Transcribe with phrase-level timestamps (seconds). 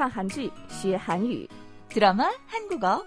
[0.00, 1.48] 看韩剧学韩语。
[1.88, 3.02] 드라마 한국어.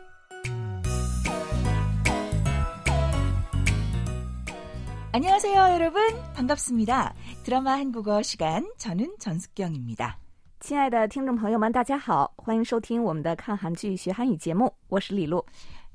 [5.12, 6.02] 안녕하세요, 여러분.
[6.36, 7.14] 반갑습니다.
[7.43, 10.18] 드라마 한국어 시간 저는 전숙경입니다.
[10.59, 15.43] 亲爱的听众朋友们，大家好，欢迎收听我们的看韩剧学韩语节目，我是李璐。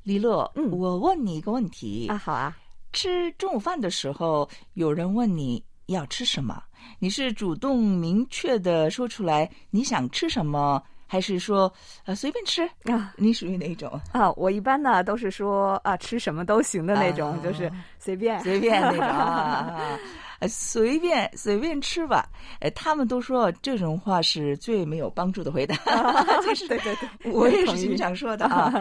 [0.05, 0.71] 리로, 嗯。
[0.71, 2.57] 我问你一个问题.啊，好啊，
[2.93, 5.63] 吃中午饭的时候，有人问你
[5.94, 6.62] 要吃什么，
[7.00, 11.72] 你是主动明确的说出来你想吃什么，还是说
[12.06, 12.68] 呃随便吃？
[12.92, 14.00] 啊你属于哪种？
[14.12, 18.40] 啊，我一般呢都是说啊吃什么都行的那种，啊就是随便。
[18.42, 20.00] 随便那种
[20.48, 22.26] 随便随便吃吧。
[22.62, 25.76] 呃，他们都说这种话是最没有帮助的回答。
[26.46, 28.72] 就是对对对，我也是经常说的啊。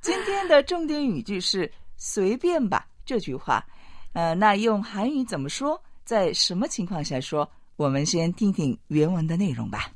[0.00, 3.62] 今天的重点语句是“随便吧”这句话，
[4.14, 5.78] 呃，那用韩语怎么说？
[6.11, 7.49] 在什么情况下说？
[7.77, 9.91] 我们先听听原文的内容吧。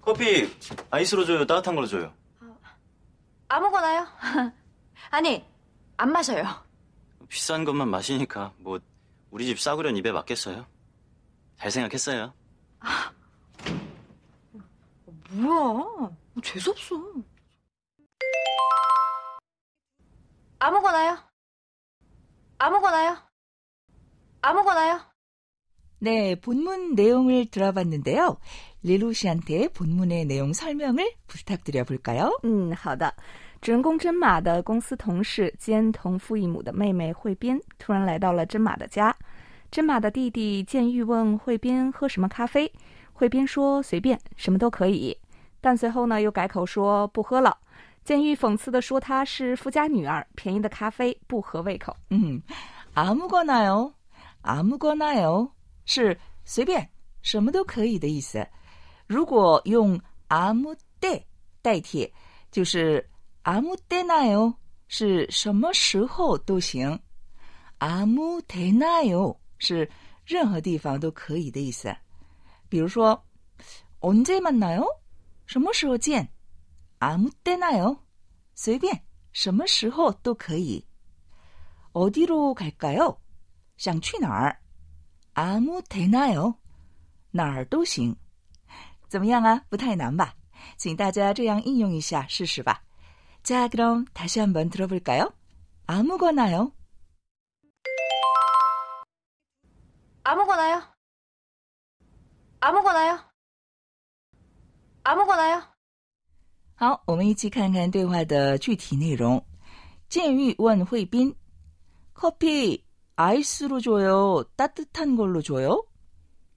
[0.00, 0.48] 커피
[0.90, 1.46] 아이스로 줘요?
[1.46, 2.12] 따뜻한 걸로 줘요?
[3.48, 4.06] 아무거나요?
[5.10, 5.44] 아니,
[5.96, 6.44] 안 마셔요.
[7.28, 8.80] 비싼 것만 마시니까 뭐
[9.30, 10.66] 우리 집 싸구려는 입에 맞겠어요?
[11.56, 12.32] 잘 생각했어요.
[15.30, 16.10] 뭐야?
[16.42, 16.96] 재수없어.
[20.58, 21.18] 아무거나요?
[22.58, 23.18] 아무거나요?
[24.42, 25.00] 아무거나요?
[26.00, 28.36] 네, 본문 내용을 들어봤는데요.
[28.82, 32.30] 리루 씨한테 본문의 내용 설명을 부탁드려 볼까요?
[32.42, 33.14] 嗯，好的。
[33.62, 39.16] 主人公真马的公司同事兼同父异母的妹妹惠斌突然来到了真马的家。
[39.70, 42.70] 真马的弟弟建玉问惠斌喝什么咖啡，
[43.14, 45.16] 惠斌说随便，什么都可以。
[45.62, 47.56] 但随后呢又改口说不喝了。
[48.04, 51.96] 建玉讽刺地说她是富家女儿，便宜的咖啡不合胃口。
[52.10, 52.42] 嗯，
[52.94, 53.94] 아무거나요,
[54.42, 55.50] 아무거나요
[55.84, 56.88] 是随便，
[57.22, 58.46] 什么都可以的意思。
[59.06, 61.26] 如果用 아무 때
[61.62, 62.12] 代替，
[62.50, 63.08] 就是
[63.42, 64.54] 아무 때나요
[64.88, 66.98] 是什么时候都行。
[67.78, 69.90] 아무 데나요 是
[70.24, 71.94] 任何地方都可以的意思。
[72.68, 73.22] 比如说
[74.00, 74.84] 언제 만나요？
[75.46, 76.28] 什么时候见？
[76.98, 77.98] 아무 때나요？
[78.54, 80.84] 随便，什么时候都可以。
[81.92, 83.16] 어디로 갈까요?
[83.78, 84.56] 想去哪儿?
[85.34, 86.54] 아무 데나요?
[87.30, 88.16] 哪儿都行.
[89.08, 89.64] 怎么样啊?
[89.68, 90.34] 不太难吧?
[90.76, 92.82] 请大家这样应用一下试试吧.
[93.42, 95.32] 자, 그럼 다시 한번 들어볼까요?
[95.86, 96.72] 아무거나요.
[100.22, 100.82] 아무거나요?
[102.60, 103.18] 아무거나요?
[105.02, 105.62] 아무거나요?
[106.76, 109.44] 好，我们一起看看对话的具体内容。
[110.08, 111.34] 建玉问惠斌：“
[112.14, 112.82] 커피
[113.18, 114.44] 아이스로 줘요?
[114.56, 115.86] 따뜻한 걸로 줘요?”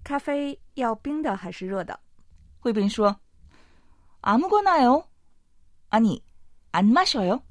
[0.03, 1.99] 咖啡要冰的还是热的？
[2.59, 3.15] 惠斌说：“
[4.21, 5.03] 아무거나요.
[5.89, 6.23] 아니,
[6.71, 7.41] 안 마셔요.”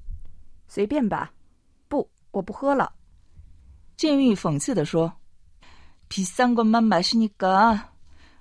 [0.69, 1.33] 随便吧。
[1.89, 2.93] 不，我不喝了。
[3.97, 5.13] 建玉讽刺地说：“
[6.09, 7.93] 비싼 것만 마시니까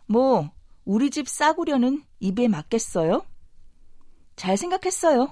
[0.07, 0.49] 뭐
[0.85, 3.25] 우리 집 싸구려는 입에 맞겠어요?
[4.35, 5.29] 잘 생각했어요.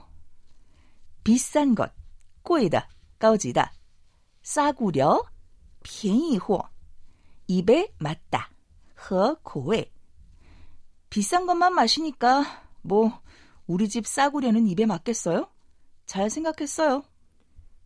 [1.23, 1.91] 비싼 것,
[2.41, 2.87] 贵的,
[3.19, 3.69] 高级的.
[4.47, 5.23] 싸구려,
[5.83, 6.69] 便宜货.
[7.47, 8.49] 입에 맞다,
[8.95, 9.91] 和口味.
[11.09, 12.43] 비싼 것만 마시니까
[12.81, 13.21] 뭐
[13.67, 15.47] 우리 집 싸구려는 입에 맞겠어요?
[16.05, 17.03] 잘 생각했어요.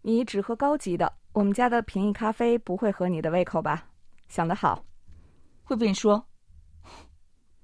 [0.02, 3.90] 你只喝高级的，我们家的便宜咖啡不会合你的胃口吧？
[4.28, 4.84] 想得好。
[5.64, 6.24] 惠斌说：“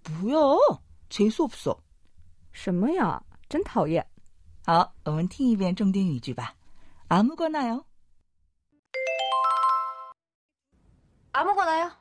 [0.04, 0.58] 不要，
[1.10, 1.78] 재수없어。”
[2.52, 3.24] 什么呀？
[3.48, 4.06] 真讨厌！
[4.66, 6.56] 好，我们听一遍重点语句吧。
[7.08, 7.84] 아무거나요。
[11.38, 11.92] 아무거나요?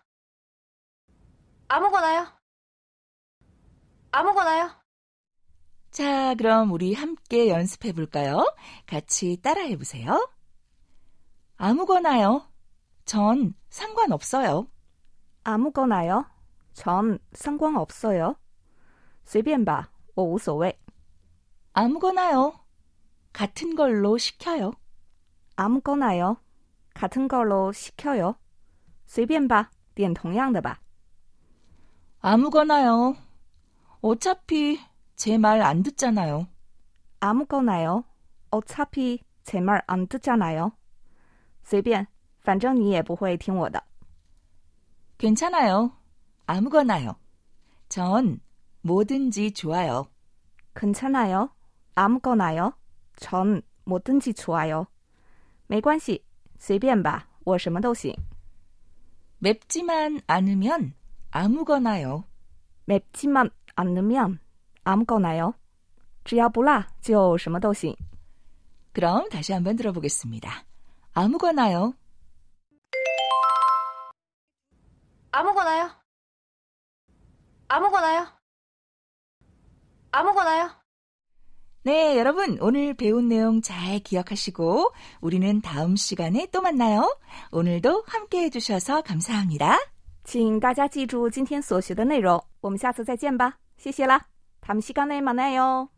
[1.68, 2.26] 아무거나요?
[4.10, 4.70] 아무거나요?
[5.90, 8.44] 자, 그럼 우리 함께 연습해 볼까요?
[8.86, 10.28] 같이 따라해 보세요.
[11.56, 12.50] 아무거나요.
[13.04, 14.66] 전 상관없어요.
[15.44, 16.26] 아무거나요.
[16.74, 18.36] 전 상관없어요.
[19.24, 20.78] 随便吧，我无所谓。
[21.74, 22.58] 아무거나요.
[23.32, 24.72] 같은 걸로 시켜요.
[25.56, 26.36] 아무거나요.
[26.94, 28.36] 같은 걸로 시켜요.
[29.06, 30.80] 随便吧，点同样的吧。
[32.20, 33.16] 아무거나요.
[34.00, 34.78] 어차피
[35.16, 36.46] 제 말 안 듣잖아요.
[37.20, 38.04] 아무거나요.
[38.50, 40.72] 어차피 제 말 안 듣잖아요.
[41.64, 42.06] 随便，
[42.40, 43.82] 反正你也不会听我的。
[45.18, 45.92] 괜찮아요.
[46.46, 47.16] 아무거나요.
[47.88, 48.40] 전
[48.82, 50.06] 뭐든지 좋아요.
[50.74, 51.50] 괜찮아요.
[51.94, 52.72] 아무거나요.
[53.16, 54.86] 전 뭐든지 좋아요.
[55.66, 56.24] 没关系，
[56.58, 58.14] 随便吧，我什么都行。
[59.38, 60.94] 맵지만 않으면
[61.30, 62.24] 아무거나요.
[62.84, 64.38] 맵지만 않으면
[64.84, 65.54] 아무거나요。
[66.24, 67.96] 只要不辣就什么都行。
[68.92, 70.64] 그럼 다시 한번 들어보겠습니다.
[71.14, 71.94] 아무거나요.
[75.30, 75.90] 아무거나요.
[77.68, 78.26] 아무거나요.
[80.10, 80.70] 아무거나요.
[81.86, 87.16] 네, 여러분 오늘 배운 내용 잘 기억하시고 우리는 다음 시간에 또 만나요.
[87.50, 89.78] 오늘도 함께 해주셔서 감사합니다.
[90.24, 94.28] 请大家记住今天所学的内容，我们下次再见吧，谢谢啦，
[94.60, 95.95] 다음시간에만나요。